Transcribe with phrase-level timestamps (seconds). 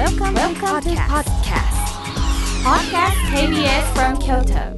[0.00, 1.76] Welcome, Welcome to podcast.
[2.64, 3.18] Podcast.
[3.36, 4.72] KBS from Kyoto.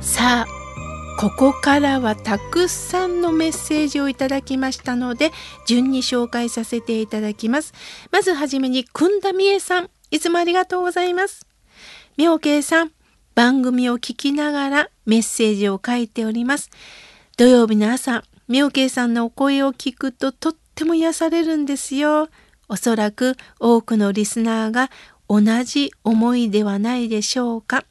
[0.00, 5.30] さあここからはたくさんのメッセージをいただきましたので
[5.66, 7.74] 順に紹介させていただきます。
[8.10, 9.90] まずはじめにくんだみえさん。
[10.10, 11.46] いつもありがとうございます。
[12.16, 12.92] 妙慶さん
[13.34, 16.70] 番組を聞きながらメッセージを書いております。
[17.36, 22.28] 土曜日の朝妙慶さんのお声を聞くととっても癒されるんですよ
[22.68, 24.90] おそらく多くのリスナーが
[25.28, 27.84] 同じ思いではないでしょうか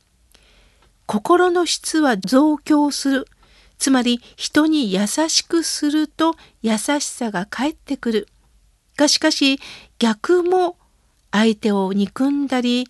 [1.05, 3.27] 心の質は増強する。
[3.77, 8.27] つまり人に優しくすると優しさが返ってくる。
[8.97, 9.59] がしかし
[9.99, 10.77] 逆も
[11.31, 12.87] 相手を憎んだり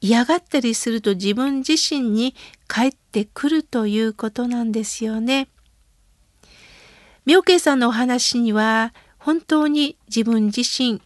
[0.00, 2.34] 嫌がったりすると自分自身に
[2.66, 5.48] 返ってくるということなんですよね。
[7.24, 11.00] 妙慶さんのお話には本当に自分自身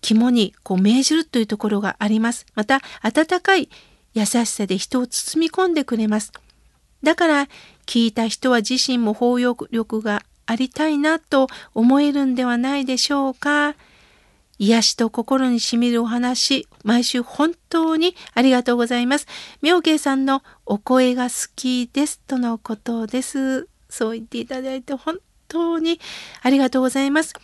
[0.00, 2.46] 肝にこう銘じるというところがあります。
[2.54, 3.68] また温かい
[4.14, 6.32] 優しさで人を包み込んでくれます。
[7.02, 7.48] だから
[7.86, 13.74] 聞いた人は自身も包容力がありたいなと思えるんではないでしょうか。
[14.58, 19.26] 癒しと心にしみるお話、毎週本当にありがとうございます。
[19.60, 23.68] 妙慶さんのお声が好きですとのことです。
[23.90, 26.00] そう言っていただいて本当に
[26.42, 27.34] ありがとうございます。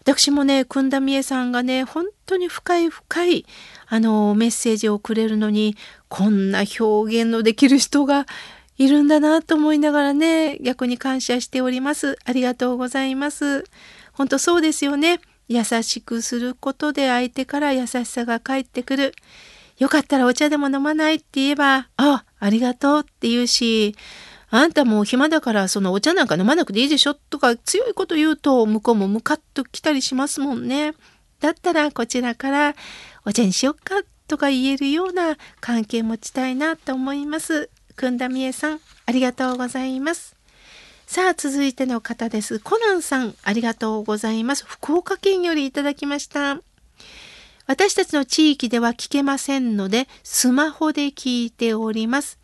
[0.00, 3.46] 私もね、くんだみえさんがね、本当に深い深い
[3.86, 5.76] あのメッセージをくれるのに、
[6.08, 8.26] こんな表現のできる人が
[8.76, 12.18] いるんだなと思いながらね、逆に感謝しております。
[12.24, 13.64] ありがとうございます。
[14.12, 15.20] 本当そうですよね。
[15.48, 19.14] 優しくすることで相手から優しさが返ってくる。
[19.78, 23.96] よかったらお茶でも飲まないって言えば、あ、ありがとうって言うし、
[24.56, 30.94] あんたもう暇だからそのお茶なんか飲まなくていいでしょとか強いこと言うと向こうもムカッと来たりしますもんね。
[31.40, 32.76] だったらこちらから
[33.26, 33.96] お茶にしよっか
[34.28, 37.68] とか言えるような関係持ちたいなと思います。
[37.96, 40.36] くんだみえさん、ありがとうございます。
[41.06, 42.60] さあ、続いての方です。
[42.60, 44.64] コナンさん、ありがとうございます。
[44.66, 46.60] 福岡県よりいただきました。
[47.66, 52.38] 私たちの地域では聞けませんので、スマホで聞いております。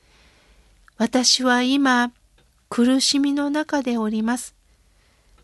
[1.01, 2.13] 私は今、
[2.69, 4.55] 苦しみの中でおります。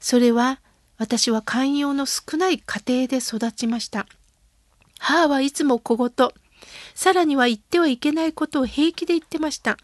[0.01, 0.61] それは、
[0.99, 4.07] 私は寛容の少ない家庭で育ちました。
[4.99, 6.31] 母はいつも小言、
[6.95, 9.79] さらには言ってはいけないことを平気で言ってました。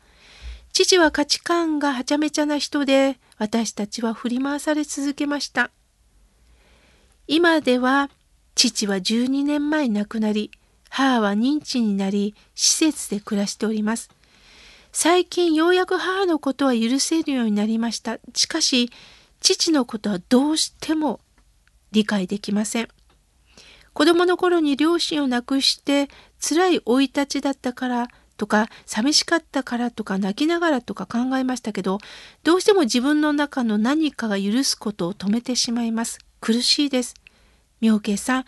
[0.75, 5.71] 父は価値観がはちゃめちゃな人で、私たちは振り回され続けました。
[7.27, 8.11] 今では、
[8.57, 10.51] 父は12年前亡くなり、
[10.91, 14.11] 母は認知になり、施設で暮らしております。
[14.93, 18.19] 最近ようやく母のことは許せるようになりました。
[18.35, 18.91] しかし、
[19.41, 21.21] 父のことはどうしても
[21.93, 22.89] 理解できません。
[23.95, 26.09] 子供の頃に両親を亡くして
[26.41, 31.99] 辛い生い立ちだったからとか寂しかったからとか泣きながらとか考えましたけど
[32.43, 37.15] どうしても自分の中の何かが許すことを止めてしまいます苦しいです
[37.81, 38.45] 妙慶さん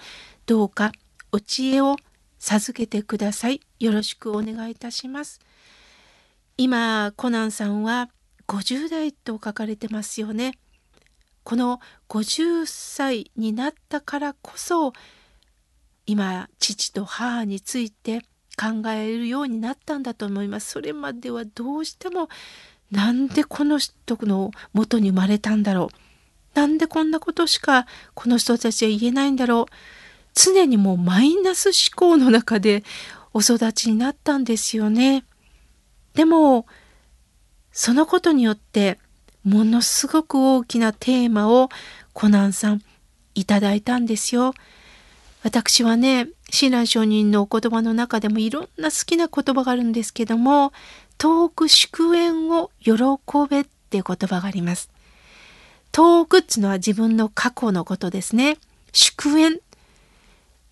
[0.47, 0.93] どうか
[1.31, 1.97] お知恵を
[2.39, 5.41] 授けてくださいよろしくお願いいたします
[6.57, 8.09] 今コナンさんは
[8.47, 10.53] 50代と書かれてますよね。
[11.43, 14.93] この50歳になったからこそ
[16.07, 18.21] 今父と母について
[18.57, 20.71] 考えるようになったんだと思います。
[20.71, 22.29] それまではどうしても
[22.91, 26.59] なんでこの人の元に生まれたんだろう。
[26.59, 29.73] なんでこんなことしかこの人たちは言えないんだろう。
[30.35, 32.85] 常にもうマイナス思考の中で
[33.33, 35.25] お育ちになったんですよね。
[36.15, 36.67] でも、
[37.73, 38.99] そのことによって、
[39.45, 41.69] ものすごく大きなテーマを
[42.13, 42.83] コナンさん
[43.35, 44.55] いただいたんですよ。
[45.43, 50.73] 私はね、親鸞上人のお言葉の中でもいろんな好きな言葉があるんですけども、
[51.19, 52.93] 遠く祝宴を喜
[53.51, 54.91] べっていう言葉があります。
[55.93, 58.57] 遠くっていうのは自分の過去のことですね。
[58.93, 59.61] 祝宴。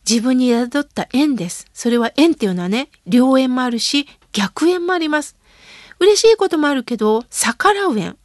[0.09, 1.67] 自分に宿った縁です。
[1.75, 5.37] それは縁っていうのはね、良縁もあるし、逆縁もあります。
[5.99, 8.17] 嬉しいこともあるけど、逆らう縁。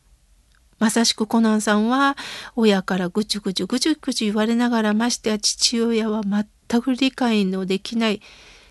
[0.79, 2.15] まさしくコナンさんは
[2.55, 8.21] 親からぐちゅぐちゅぐちゅぐちゅ言われながらましてや父親は全く理解のできない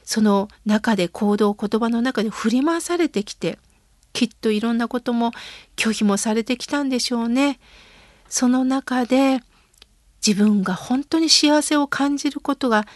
[0.04, 3.58] その中で行動言葉の中で振り回されてきて
[4.12, 5.32] きっといろんなことも
[5.74, 7.58] 拒否もされてきたんでしょうね。
[8.30, 9.40] その中で
[10.26, 12.86] 自分が本当に幸せを感じることが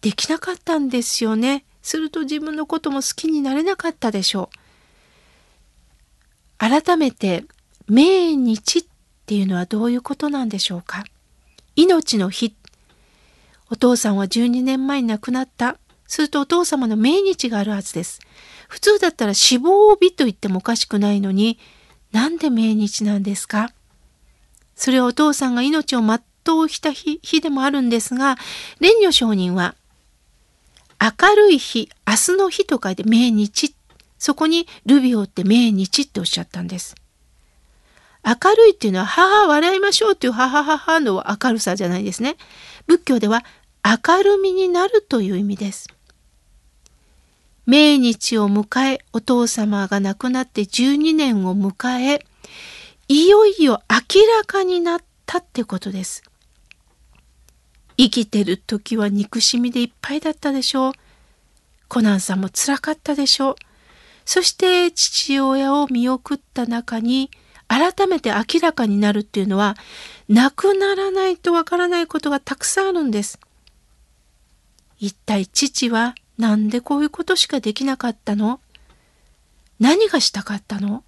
[0.00, 1.64] できなかったんですよね。
[1.82, 4.56] すると自分のことも好きになれなかったでしょう。
[6.58, 7.44] 改めて
[7.88, 8.84] 命日っ
[9.26, 11.04] ていうのはどういうことなんでしょうか
[11.76, 12.54] 命の日。
[13.70, 15.78] お父さんは12年前に亡くなった。
[16.06, 18.20] するとお父様の命日があるはずです。
[18.68, 21.58] 普通だったら死亡日と言ってもおかしくないのに、
[22.10, 23.72] なんで命日なんですか
[24.74, 28.36] それはお父さんが命を全うした日日でもあるんですが、
[28.80, 29.76] 蓮如上人は、
[31.00, 33.74] 明るい日、明日の日と書いて命日。
[34.18, 36.94] そこにルビオって命日っておっしゃったんです。
[38.22, 42.36] 明るいっていうのは、母笑いましょうっていう母母の明るさじゃないですね。
[42.86, 43.44] 仏教では
[43.82, 45.88] 明るみになるという意味です。
[47.64, 52.26] 命日を迎え、お父様が亡くなって12年を迎え、
[53.08, 56.22] いよいよ明らかになったってことです。
[58.00, 60.92] 生きてる時は憎しみでいっぱいだったでしょう。
[61.86, 63.56] コナンさんも辛かったでしょう。
[64.24, 67.30] そして父親を見送った中に、
[67.68, 69.76] 改めて明らかになるっていうのは、
[70.30, 73.38] なくならないとわからないことがたくさんあるんです。
[74.98, 78.60] 一体父はなんでこういうことしかできなかったの？
[79.78, 81.04] 何がしたかったの？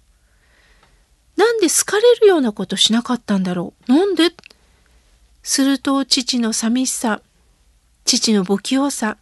[1.37, 3.91] なんで好かれるようなことしなかったんだろう？
[3.91, 4.29] なんで
[5.43, 7.21] すると父の寂しさ、
[8.05, 9.17] 父の不器用さ、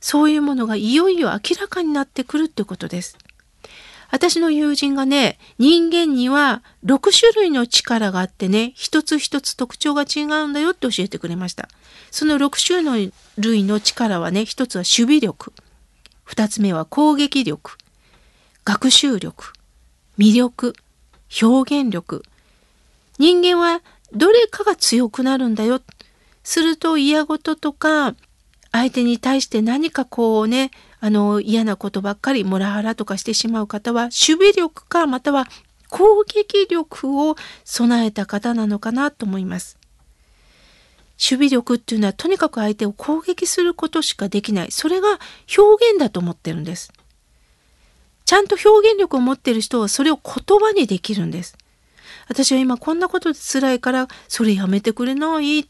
[0.00, 3.18] そういうものがいよいよ明らかになってくるってことです。
[4.10, 11.68] 私の友人がね、人間には6種類の力があってね、一つ一つ特徴が違うんだよって教えてくれました。
[12.12, 15.52] その6種類の力はね、一つは守備力。
[16.22, 17.76] 二つ目は攻撃力。
[18.64, 19.52] 学習力。
[20.16, 20.74] 魅力。
[21.42, 22.22] 表現力。
[23.18, 23.80] 人間は
[24.14, 25.80] どれかが強くなるんだよ。
[26.42, 28.14] すると嫌事とか、
[28.70, 30.70] 相手に対して何かこうね、
[31.00, 35.46] あの嫌なことばっかりモラハラとかしてしまう方は守備力かまたは
[35.90, 39.78] 攻撃力を備えた方なのかなと思います。
[41.16, 44.72] 守備力っていうのはとにかく相手を攻撃することしかできない。
[44.72, 45.20] それが
[45.56, 46.90] 表現だと思ってるんです。
[48.24, 51.56] ちゃんと表現力を持ってる人はそれを言葉にできるんです。
[52.28, 55.68] 私は今こんなことで辛いからそれやめてくれない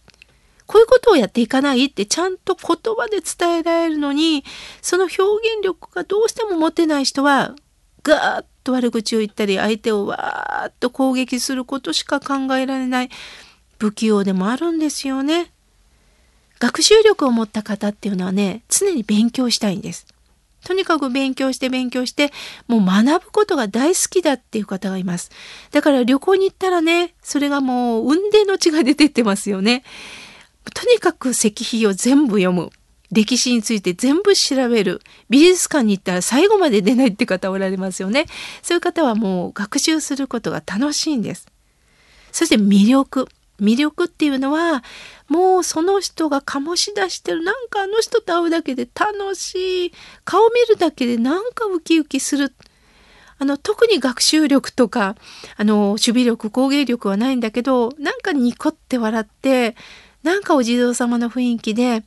[0.66, 4.44] こういうことをやっていかないってちゃんと言葉で伝えられるのに、
[4.80, 7.54] その表現力がどうしても持てない人は、
[8.02, 13.10] ガーッと悪口を言ったり、相手をわーっと攻撃することしか考えられない
[13.78, 15.52] 不器用でもあるんですよね。
[16.60, 20.06] 学習力を持った方っていうのはね、常に勉強したいんです。
[20.64, 22.32] とにかく勉強して勉強して、
[22.66, 25.30] もう学ぶことが大好きだっていう方がいます。
[25.70, 29.84] だから旅行に行ったらね、それがもう運命の血が出てってますよね。
[30.72, 32.70] とにかく石碑を全部読む。
[33.12, 35.00] 歴史について全部調べる。
[35.30, 38.26] 美術館に行ったら最後まで出ないって方おられますよね。
[38.62, 41.46] そういう方はもう学習することが楽しいんです。
[42.32, 43.28] そして魅力。
[43.60, 44.82] 魅力っていうのは、
[45.28, 49.92] もうその人が醸し出してる、なんかあの人と会うだけで楽しい。
[50.24, 52.54] 顔見るだけでなんかウキウキする。
[53.38, 55.16] あの、特に学習力とか、
[55.56, 59.76] あの、守備力、工芸力はないんだけど、なんかニコって笑って、
[60.22, 62.04] なんかお地蔵様の雰囲気で、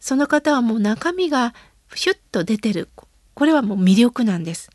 [0.00, 1.54] その方はもう中身が
[1.94, 2.88] シュッと出てる。
[3.34, 4.70] これはもう魅力なんです。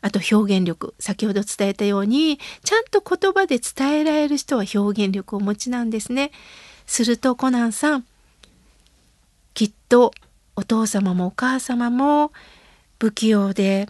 [0.00, 0.94] あと表現力。
[0.98, 6.30] 先ほど伝えたように、ちゃんと言葉で伝えられる人は表現力をお持ちなんですね。
[6.86, 8.06] するとコナンさん、
[9.54, 10.12] きっと
[10.56, 12.32] お父様もお母様も
[13.00, 13.88] 不器用で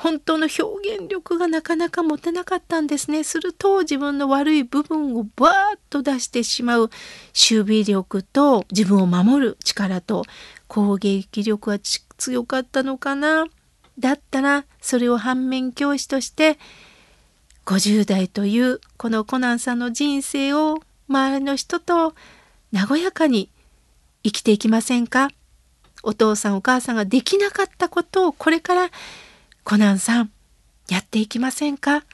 [0.00, 3.22] 本当の表現力がなかなか持てなかったんですね。
[3.22, 6.90] すると自分の悪い部分をバーッと出してしまう
[7.34, 10.24] 守備力と自分を守る力と
[10.68, 11.78] 攻撃力は
[12.16, 13.44] 強かったのかな。
[14.00, 16.58] だったらそれを反面教師として
[17.66, 20.78] 50代というこのコナンさんの人生を
[21.08, 22.14] 周りの人と
[22.72, 23.50] 和やかに
[24.24, 25.28] 生きていきませんか？
[26.02, 28.90] お父さんお母さんができなかったことをこれから
[29.64, 30.30] コナンさん、
[30.88, 32.04] やっていきませんか？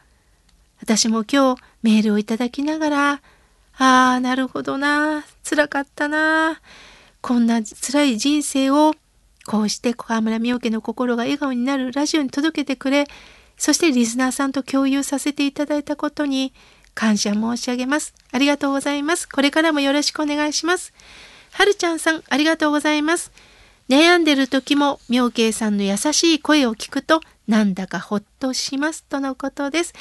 [0.81, 3.19] 私も今日メールをいただきながら、あ
[3.79, 6.61] あ、なるほどな、辛かったな、
[7.21, 8.95] こんな辛い人生を
[9.47, 13.07] こうして河村美家の心が笑顔になるラジオに届けてくれ、
[13.57, 16.53] そしてリスナーさんと共有させていただいたことに
[16.95, 18.15] 感謝申し上げます。
[18.33, 19.29] ありがとうございます。
[19.29, 20.93] これからもよろしくお願いします。
[21.53, 23.33] はるちゃんさん、ありがとうございます。
[23.89, 29.95] 悩んでる時も妙慶さんの優しい声を聞くとなんだかほっとしますとのことです。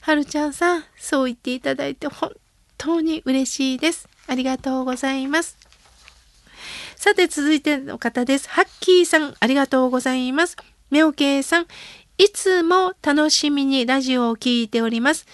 [0.00, 2.32] はるちゃんさん、そう言っていただいて本
[2.78, 4.08] 当に嬉しいです。
[4.28, 5.58] ありがとうございます。
[6.96, 8.48] さて続いての方です。
[8.48, 10.56] ハッキーさん、ありがとうございます。
[10.90, 11.66] 妙慶さん、
[12.18, 15.26] いつも楽しみにラジオを聴いております。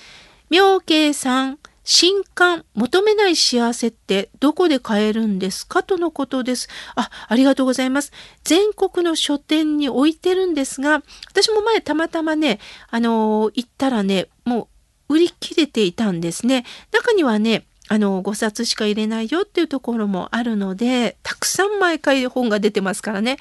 [0.50, 6.68] 妙慶さん、新刊求めない幸せってどこで買えるんですかとのことです。
[6.94, 8.12] あ、ありがとうございます。
[8.44, 12.60] 全国の書店に置いてるんですが、私も前たまたまね、
[12.90, 14.68] あのー、行ったらね、も
[15.08, 16.64] う売り切れていたんですね。
[16.92, 23.38] 中にはね、あの5冊しか入れないよっていうところもあるのでたくさん毎回本が出てますからね。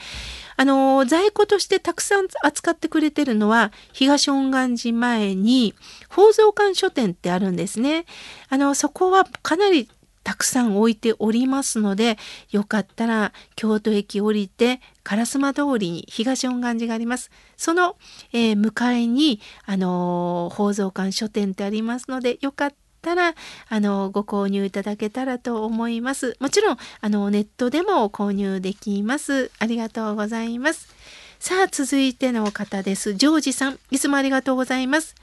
[0.60, 5.75] あの在庫としてたくさん扱ってくれてるのは東本願寺前に
[6.10, 8.06] 宝蔵館書店ってあるんですね。
[8.50, 9.88] あのそこはかなり
[10.24, 12.18] たくさん置いておりますので
[12.51, 17.32] よかったら京都駅降りて烏丸通りに東本願寺があります。
[17.56, 17.96] その、
[18.34, 22.75] えー、向かいにあの宝蔵館書店ってありますのでよかった
[23.08, 23.36] たら
[23.70, 26.36] あのご購入いただけたらと思います。
[26.42, 29.50] もちろんあのネットでも購入できます。
[29.60, 30.94] ありがとうございます。
[31.40, 33.14] さあ続いての方です。
[33.14, 35.16] ジョージさん、いつもありがとうございます。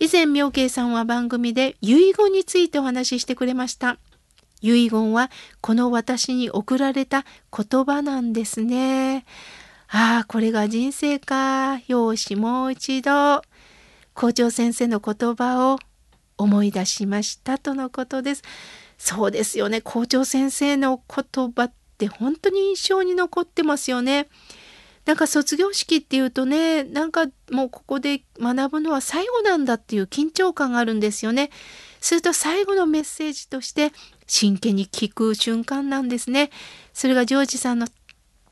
[0.00, 3.98] 以前妙慶さんは番組で遺言についてお話ししてくれました。
[4.60, 7.24] 遺言はこの私に贈られた
[7.56, 9.24] 言葉なんですね。
[9.88, 11.80] ああ、これが人生か。
[11.86, 13.42] よし、もう一度。
[14.14, 15.78] 校長先生の言葉を
[16.40, 18.42] 思い出しましたとのことです。
[18.98, 19.80] そうですよね。
[19.80, 24.28] 校長先生の言葉って本当に印象に残ってますよね。
[25.06, 31.50] なんか卒業式っていうとね、なんかもうここで学ぶのは最後なんだっていう緊張感があるんですよね。
[32.00, 33.92] すると最後のメッセージとして
[34.26, 36.50] 真剣に聞く瞬間なんですね。
[36.92, 37.88] それがジョージさんの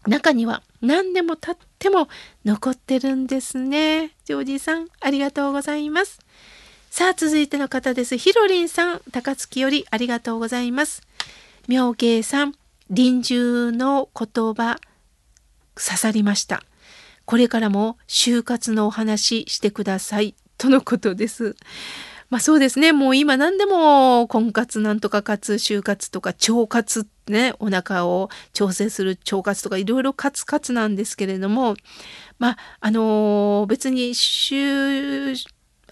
[0.07, 2.09] 中には何でも経っても
[2.45, 4.17] 残ってるんですね。
[4.25, 6.19] ジョージさん、ありがとうございます。
[6.91, 8.17] さあ、続いての方です。
[8.17, 11.03] ひろりんさん、高槻よりありがとうございます。
[11.69, 12.55] 妙慶さん、
[12.91, 14.81] 臨終の言葉、
[15.77, 16.63] 刺さりました。
[17.25, 20.35] これからも就活のお話してください。
[20.57, 21.57] とのことです。
[22.31, 22.93] まあそうですね。
[22.93, 31.77] もう今何でも婚活なんとか活、就活とか腸活ね、お腹を調整する腸活とかいろいろカツカツなんですけれども、
[32.39, 35.37] まああのー、別に就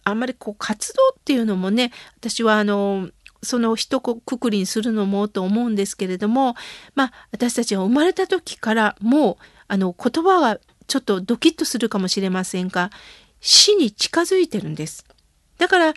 [0.07, 3.11] あんまりこう活動っていうのもね私はあの
[3.43, 6.55] その一括りにするのもと思うんですけれども
[6.95, 9.37] まあ私たちは生まれた時からもう
[9.67, 12.91] あの言葉がちょっとドキッとするかもしれませんが
[13.41, 15.05] 死に近づいてるんです。
[15.59, 15.95] だから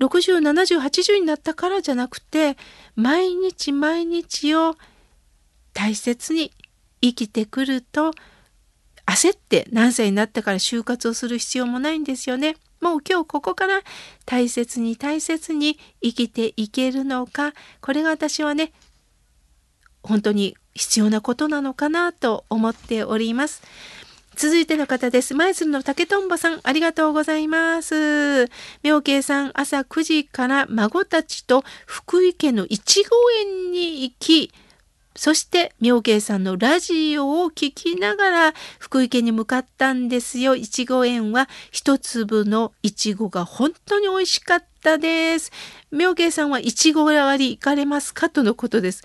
[0.00, 2.56] 607080になったからじゃなくて
[2.96, 4.74] 毎日毎日を
[5.72, 6.52] 大切に
[7.00, 8.12] 生きてくると
[9.06, 12.56] 焦って何歳になったから就活をする必要もないんですよね。
[12.80, 13.80] もう今日ここから
[14.24, 18.72] 大切に大切に生きていけるのかこれが私はね
[20.02, 23.62] 本当に必要なことなのかなと思っております。
[24.36, 25.34] 続いての方です。
[25.34, 28.46] 舞鶴の竹とんぼさん、ありがとうございます。
[28.84, 34.52] 妙慶さん、朝9時から孫たちと福井県のいちご園に行き、
[35.18, 40.54] そして妙慶さんのラジオを聞きながら福井県に向かったんですよ。
[40.54, 45.50] いちご園は一粒のいちごが本当に美味しかったです。
[45.90, 49.02] 妙慶さんはいちご狩り行かれますかとのことです。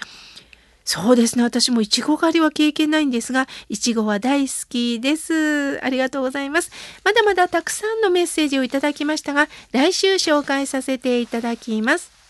[0.85, 1.43] そうですね。
[1.43, 5.83] 私もいちご狩りは経験ないんですが、いちごは大好きです。
[5.83, 6.69] ありがとうございます。
[7.03, 12.22] まだまだたくさんのメッセージをいただきましたが、来週紹介させていただきます。